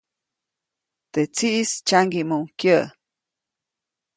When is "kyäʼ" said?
2.59-2.85